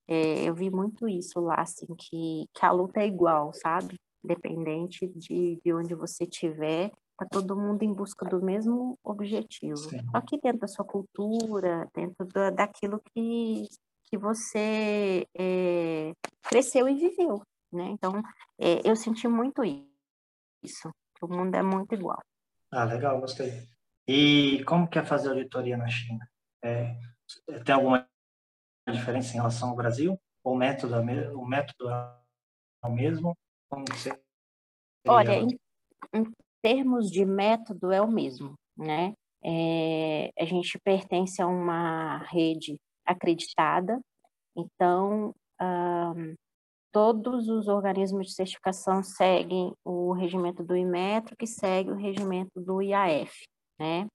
[0.09, 3.97] é, eu vi muito isso lá, assim, que, que a luta é igual, sabe?
[4.25, 9.77] Independente de, de onde você estiver, tá todo mundo em busca do mesmo objetivo.
[9.77, 10.09] Sim.
[10.11, 13.67] Só que dentro da sua cultura, dentro da, daquilo que,
[14.05, 17.87] que você é, cresceu e viveu, né?
[17.91, 18.23] Então,
[18.57, 19.63] é, eu senti muito
[20.63, 20.91] isso.
[21.21, 22.23] O mundo é muito igual.
[22.71, 23.67] Ah, legal, gostei.
[24.07, 26.25] E como que é fazer auditoria na China?
[26.63, 26.97] É,
[27.65, 28.09] tem alguma
[28.89, 30.17] diferença em relação ao Brasil?
[30.45, 33.37] Ou o método, é o método é o mesmo?
[35.07, 35.59] Olha, em,
[36.15, 36.25] em
[36.63, 39.13] termos de método é o mesmo, né?
[39.45, 44.01] É, a gente pertence a uma rede acreditada,
[44.57, 46.35] então um,
[46.93, 52.83] todos os organismos de certificação seguem o regimento do IMETRO, que segue o regimento do
[52.83, 53.33] IAF,
[53.79, 54.07] né?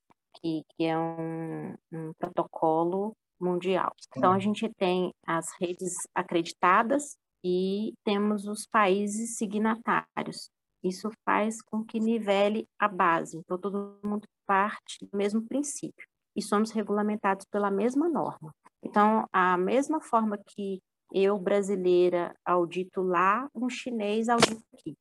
[0.41, 3.93] Que, que é um, um protocolo mundial.
[4.15, 10.49] Então, a gente tem as redes acreditadas e temos os países signatários.
[10.83, 13.37] Isso faz com que nivele a base.
[13.37, 18.53] Então, todo mundo parte do mesmo princípio e somos regulamentados pela mesma norma.
[18.83, 20.81] Então, a mesma forma que
[21.13, 24.97] eu, brasileira, audito lá, um chinês audita aqui.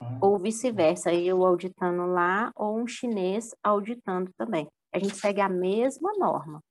[0.00, 0.18] Ah.
[0.22, 4.66] Ou vice-versa, eu auditando lá ou um chinês auditando também.
[4.92, 6.62] A gente segue a mesma norma.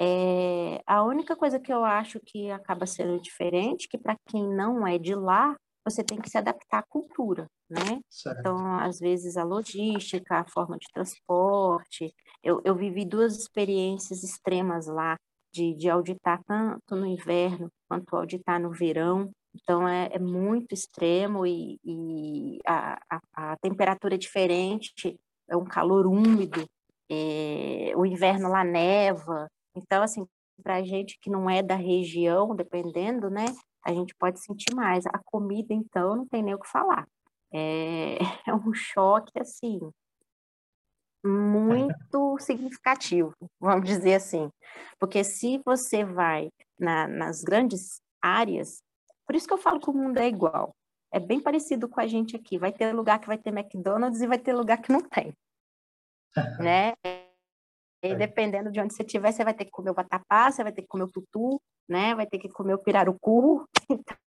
[0.00, 4.86] É, a única coisa que eu acho que acaba sendo diferente, que para quem não
[4.86, 5.56] é de lá,
[5.88, 8.00] você tem que se adaptar à cultura, né?
[8.08, 8.40] Certo.
[8.40, 12.12] Então, às vezes, a logística, a forma de transporte.
[12.42, 15.16] Eu, eu vivi duas experiências extremas lá,
[15.52, 19.30] de, de auditar tanto no inverno quanto auditar no verão.
[19.54, 25.64] Então, é, é muito extremo e, e a, a, a, temperatura é diferente, é um
[25.64, 26.64] calor úmido,
[27.10, 29.48] é, o inverno lá neva.
[29.74, 30.26] Então, assim,
[30.62, 33.46] para a gente que não é da região, dependendo, né,
[33.88, 35.06] a gente pode sentir mais.
[35.06, 37.06] A comida, então, não tem nem o que falar.
[37.52, 39.80] É, é um choque, assim,
[41.24, 44.50] muito significativo, vamos dizer assim.
[44.98, 48.82] Porque se você vai na, nas grandes áreas,
[49.26, 50.74] por isso que eu falo que o mundo é igual.
[51.10, 52.58] É bem parecido com a gente aqui.
[52.58, 55.32] Vai ter lugar que vai ter McDonald's e vai ter lugar que não tem.
[56.60, 56.92] né?
[58.02, 60.72] E dependendo de onde você estiver, você vai ter que comer o vatapá, você vai
[60.72, 62.14] ter que comer o tutu, né?
[62.14, 63.66] Vai ter que comer o pirarucu.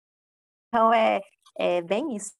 [0.67, 1.21] Então, é,
[1.58, 2.34] é bem isso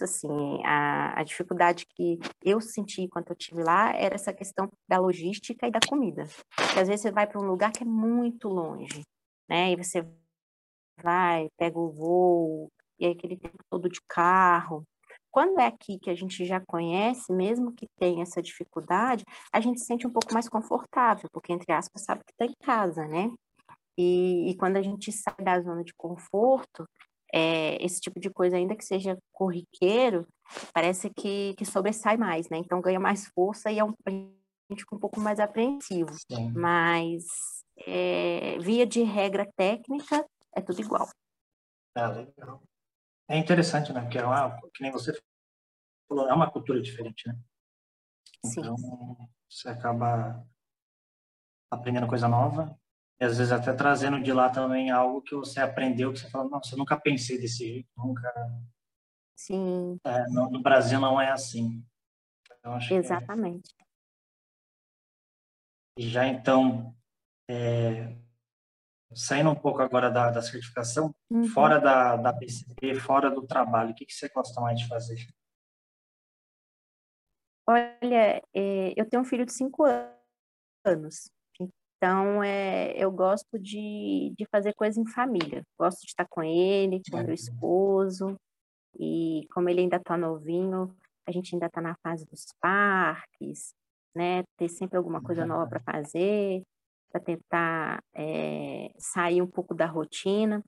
[0.00, 4.98] assim, a, a dificuldade que eu senti quando eu estive lá era essa questão da
[4.98, 6.26] logística e da comida.
[6.56, 9.02] Porque às vezes você vai para um lugar que é muito longe,
[9.48, 9.72] né?
[9.72, 10.06] E você
[11.02, 14.84] vai, pega o voo, e aí aquele tempo todo de carro.
[15.32, 19.80] Quando é aqui que a gente já conhece, mesmo que tenha essa dificuldade, a gente
[19.80, 23.30] se sente um pouco mais confortável, porque, entre aspas, sabe que está em casa, né?
[23.96, 26.86] E, e, quando a gente sai da zona de conforto,
[27.32, 30.26] é, esse tipo de coisa, ainda que seja corriqueiro,
[30.72, 32.58] parece que, que sobressai mais, né?
[32.58, 33.94] Então ganha mais força e é um,
[34.70, 36.12] gente um pouco mais apreensivo.
[36.30, 36.52] Sim.
[36.52, 37.24] Mas
[37.86, 41.08] é, via de regra técnica, é tudo igual.
[41.96, 42.62] É legal.
[43.32, 44.02] É interessante, né?
[44.02, 45.18] Porque é uma, que nem você
[46.06, 47.34] falou, é uma cultura diferente, né?
[48.44, 49.16] Então, Sim.
[49.48, 50.46] você acaba
[51.70, 52.78] aprendendo coisa nova
[53.18, 56.46] e às vezes até trazendo de lá também algo que você aprendeu, que você fala,
[56.46, 58.30] nossa, eu nunca pensei desse jeito, nunca...
[59.34, 59.98] Sim.
[60.04, 61.82] É, no, no, Brasil não é assim.
[62.62, 63.74] É Exatamente.
[63.80, 63.84] É...
[65.96, 66.94] E já então,
[67.48, 68.14] é...
[69.14, 71.44] saindo um pouco agora da, da certificação, uhum.
[71.48, 75.26] fora da, da PCP, fora do trabalho, o que, que você gosta mais de fazer?
[77.66, 79.84] Olha, é, eu tenho um filho de cinco
[80.84, 81.30] anos.
[81.58, 85.62] Então, é, eu gosto de, de fazer coisa em família.
[85.78, 88.36] Gosto de estar com ele, com meu esposo.
[88.98, 90.94] E como ele ainda está novinho,
[91.26, 93.72] a gente ainda está na fase dos parques,
[94.14, 94.42] né?
[94.56, 96.62] Ter sempre alguma coisa nova para fazer,
[97.12, 100.64] para tentar é, sair um pouco da rotina.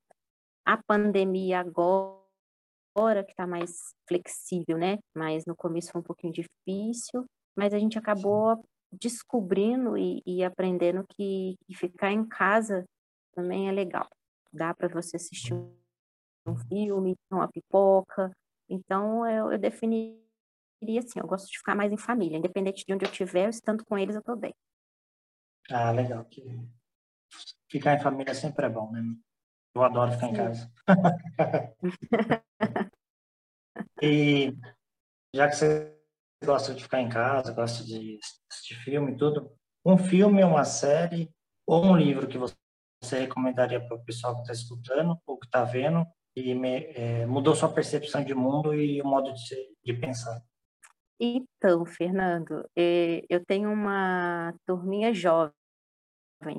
[0.64, 4.99] A pandemia agora, que está mais flexível, né?
[5.16, 7.24] Mas no começo foi um pouquinho difícil,
[7.57, 12.84] mas a gente acabou descobrindo e, e aprendendo que, que, ficar em casa
[13.34, 14.09] também é legal.
[14.53, 15.55] Dá para você assistir
[16.47, 18.30] um filme, uma pipoca.
[18.68, 20.20] Então, eu, eu definiria
[20.99, 23.99] assim, eu gosto de ficar mais em família, independente de onde eu estiver, estando com
[23.99, 24.55] eles, eu estou bem.
[25.70, 26.26] Ah, legal.
[27.70, 29.00] Ficar em família sempre é bom, né?
[29.74, 30.32] Eu adoro ficar Sim.
[30.32, 30.70] em casa.
[34.02, 34.54] e
[35.34, 35.98] já que você
[36.44, 38.18] gosta de ficar em casa, gosta de
[38.50, 39.50] assistir filme e tudo,
[39.84, 41.30] um filme, uma série
[41.66, 42.54] ou um livro que você
[43.20, 46.06] recomendaria para o pessoal que está escutando ou que está vendo
[46.36, 50.42] e me, é, mudou sua percepção de mundo e o modo de, ser, de pensar?
[51.18, 55.52] Então, Fernando, é, eu tenho uma turminha jovem,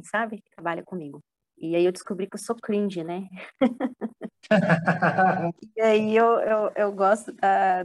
[0.03, 1.21] sabe, que trabalha comigo.
[1.57, 3.27] E aí eu descobri que eu sou cringe, né?
[5.75, 7.83] e aí eu, eu, eu gosto da,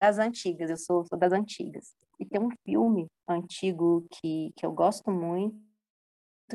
[0.00, 1.94] das antigas, eu sou, sou das antigas.
[2.18, 5.56] E tem um filme antigo que, que eu gosto muito,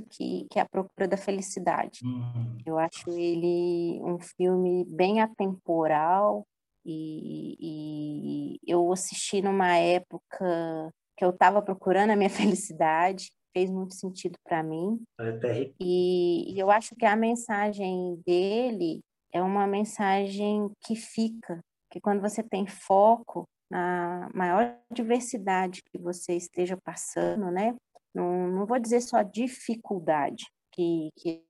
[0.09, 1.99] que, que é A Procura da Felicidade.
[2.03, 2.57] Uhum.
[2.65, 6.45] Eu acho ele um filme bem atemporal
[6.85, 12.29] e, e eu assisti numa época que eu estava procurando a minha
[12.61, 15.01] felicidade, fez muito sentido para mim.
[15.19, 18.99] É e, e eu acho que a mensagem dele
[19.31, 21.59] é uma mensagem que fica,
[21.89, 27.75] que quando você tem foco na maior diversidade que você esteja passando, né?
[28.13, 31.43] Não, não vou dizer só dificuldade, que, que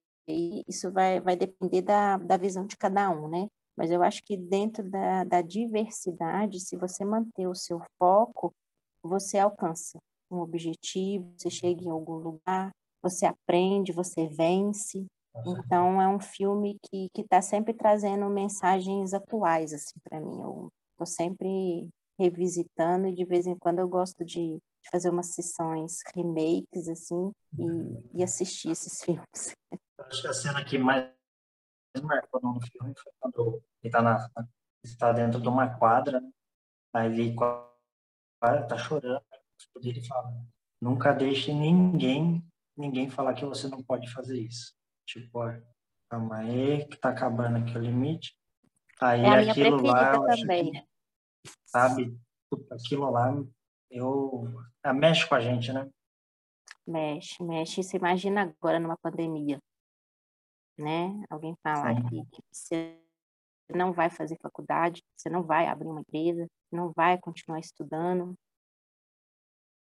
[0.68, 3.48] isso vai, vai depender da, da visão de cada um, né?
[3.78, 8.54] Mas eu acho que dentro da, da diversidade, se você manter o seu foco,
[9.04, 10.00] você alcança
[10.32, 12.72] um objetivo, você chega em algum lugar,
[13.02, 15.06] você aprende, você vence.
[15.46, 20.42] Então é um filme que que está sempre trazendo mensagens atuais assim para mim.
[20.42, 25.34] Eu estou sempre revisitando e de vez em quando eu gosto de, de fazer umas
[25.34, 29.54] sessões remakes assim e, e assistir esses filmes.
[30.00, 31.10] Acho que a cena que mais
[32.02, 34.30] marcou no filme foi quando ele está na
[34.84, 36.22] está dentro de uma quadra,
[36.94, 37.36] aí ele
[38.68, 39.24] tá chorando,
[39.82, 40.32] ele fala:
[40.80, 42.44] nunca deixe ninguém
[42.78, 44.76] ninguém falar que você não pode fazer isso.
[45.06, 45.54] Tipo, ó,
[46.10, 48.36] calma aí, que tá acabando aqui o limite.
[49.00, 50.14] Aí é aquilo lá.
[50.36, 50.86] Que,
[51.66, 52.18] sabe,
[52.72, 53.34] aquilo lá,
[53.90, 54.46] eu,
[54.84, 55.90] ah, mexe com a gente, né?
[56.86, 57.84] Mexe, mexe.
[57.84, 59.60] Você imagina agora numa pandemia,
[60.78, 61.24] né?
[61.30, 63.00] Alguém falar que, que você
[63.74, 68.36] não vai fazer faculdade, você não vai abrir uma empresa, não vai continuar estudando.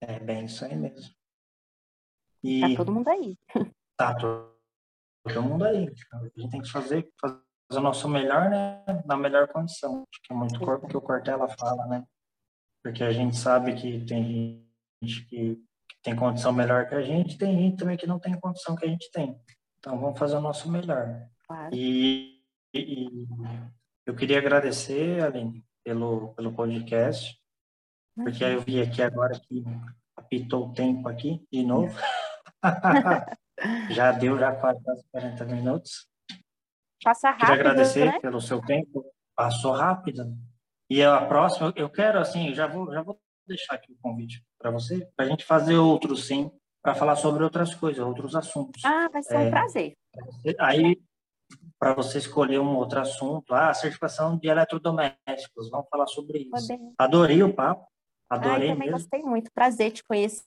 [0.01, 1.15] É bem isso aí mesmo.
[2.43, 3.39] E tá todo mundo aí.
[3.97, 5.87] Tá todo mundo aí.
[6.13, 7.41] A gente tem que fazer, fazer
[7.71, 8.85] o nosso melhor, né?
[9.07, 10.05] Na melhor condição.
[10.13, 12.05] Acho que é muito corpo que o Cortella fala, né?
[12.83, 14.69] Porque a gente sabe que tem
[15.01, 18.39] gente que, que tem condição melhor que a gente, tem gente também que não tem
[18.41, 19.41] condição que a gente tem.
[19.83, 21.29] Então vamos fazer o nosso melhor.
[21.45, 21.75] Claro.
[21.75, 22.41] E,
[22.73, 23.27] e,
[24.07, 27.37] eu queria agradecer, Aline, pelo, pelo podcast,
[28.15, 29.65] porque eu vi aqui agora que
[30.17, 31.93] apitou o tempo aqui de novo.
[33.91, 34.81] já deu já quase
[35.11, 36.07] 40 minutos.
[37.03, 38.21] Passa rápido, Queria agradecer né?
[38.21, 39.05] pelo seu tempo.
[39.35, 40.33] Passou rápido.
[40.89, 44.71] E a próxima, eu quero, assim, já vou, já vou deixar aqui o convite para
[44.71, 46.53] você, para a gente fazer outro, sim,
[46.83, 48.85] para falar sobre outras coisas, outros assuntos.
[48.85, 49.97] Ah, vai ser um é, prazer.
[50.59, 51.01] Aí,
[51.79, 56.73] para você escolher um outro assunto, ah, certificação de eletrodomésticos, vamos falar sobre isso.
[56.99, 57.87] Adorei o papo,
[58.29, 58.93] adorei ah, também mesmo.
[58.93, 60.45] gostei muito, prazer te conhecer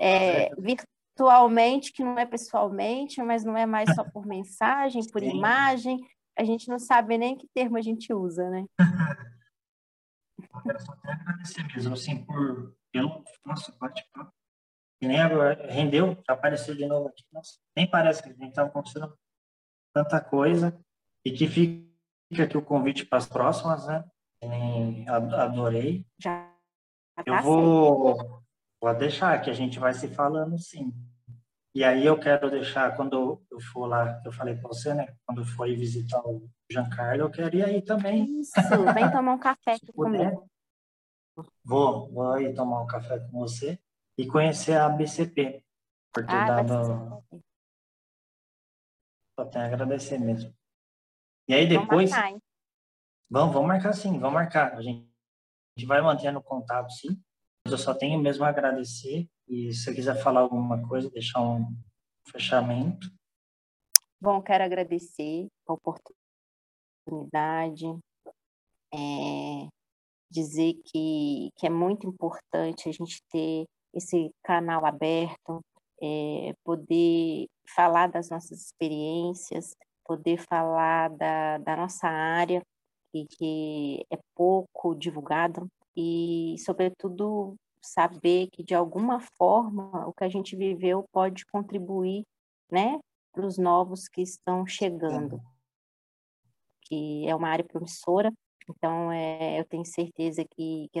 [0.00, 5.36] é, virtualmente, que não é pessoalmente, mas não é mais só por mensagem, por Sim.
[5.36, 5.98] imagem.
[6.36, 8.64] A gente não sabe nem que termo a gente usa, né?
[8.78, 8.78] Eu
[10.64, 14.33] quero só até agradecer mesmo, assim, por, pelo nosso bate-papo.
[15.02, 17.24] Nem agora, rendeu, já apareceu de novo aqui.
[17.32, 19.16] Nossa, nem parece que a gente estava acontecendo
[19.92, 20.78] tanta coisa.
[21.24, 24.04] E que fica aqui o convite para as próximas, né?
[25.38, 26.06] Adorei.
[26.18, 26.52] Já.
[27.16, 28.42] Tá eu vou,
[28.80, 30.92] Pode deixar, que a gente vai se falando sim.
[31.74, 35.14] E aí eu quero deixar, quando eu for lá, eu falei para você, né?
[35.24, 38.40] Quando for visitar o Giancarlo, eu queria ir também.
[38.40, 38.52] Isso,
[38.92, 40.46] vem tomar um café aqui comigo.
[41.64, 43.78] Vou, vou ir tomar um café com você
[44.16, 45.64] e conhecer a BCP,
[46.12, 47.24] por ter ah, dado...
[49.38, 50.54] Só tenho a agradecer mesmo.
[51.48, 52.10] E aí depois...
[52.10, 52.40] Vamos marcar,
[53.30, 54.74] vamos, vamos marcar sim, vamos marcar.
[54.74, 57.20] A gente, a gente vai mantendo contato sim.
[57.66, 61.66] Eu só tenho mesmo a agradecer e se você quiser falar alguma coisa, deixar um
[62.30, 63.08] fechamento.
[64.20, 65.72] Bom, quero agradecer a
[67.06, 67.84] oportunidade,
[68.92, 69.68] é,
[70.30, 75.64] dizer que, que é muito importante a gente ter esse canal aberto,
[76.02, 79.74] é, poder falar das nossas experiências,
[80.04, 82.62] poder falar da, da nossa área,
[83.14, 85.64] e que é pouco divulgada,
[85.96, 92.24] e, sobretudo, saber que, de alguma forma, o que a gente viveu pode contribuir
[92.70, 92.98] né,
[93.32, 95.40] para os novos que estão chegando,
[96.82, 98.32] que é uma área promissora.
[98.68, 101.00] Então, é, eu tenho certeza que, que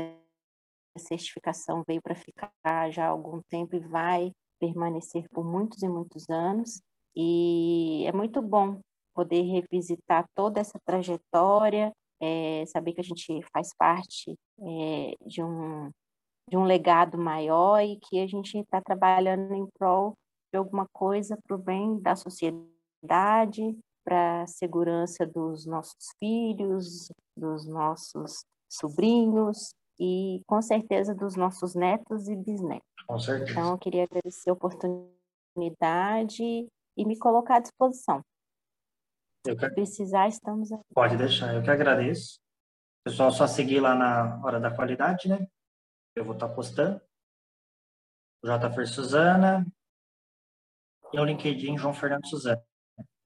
[0.98, 2.52] certificação veio para ficar
[2.90, 6.80] já há algum tempo e vai permanecer por muitos e muitos anos.
[7.16, 8.80] E é muito bom
[9.14, 15.90] poder revisitar toda essa trajetória, é, saber que a gente faz parte é, de, um,
[16.48, 20.14] de um legado maior e que a gente está trabalhando em prol
[20.52, 27.66] de alguma coisa para o bem da sociedade, para a segurança dos nossos filhos, dos
[27.66, 32.86] nossos sobrinhos e com certeza dos nossos netos e bisnetos.
[33.06, 33.52] Com certeza.
[33.52, 36.42] Então, eu queria agradecer a oportunidade
[36.96, 38.22] e me colocar à disposição.
[39.46, 39.68] Eu que...
[39.70, 40.84] precisar, estamos aqui.
[40.94, 42.38] Pode deixar, eu que agradeço.
[43.04, 45.46] Pessoal, só seguir lá na Hora da Qualidade, né?
[46.16, 47.00] Eu vou estar postando.
[48.42, 49.66] JFer Suzana
[51.12, 52.62] e o LinkedIn João Fernando Suzana.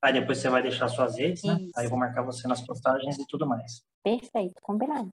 [0.03, 1.57] Aí depois você vai deixar suas redes, né?
[1.77, 3.83] Aí eu vou marcar você nas postagens e tudo mais.
[4.03, 5.11] Perfeito, combinado.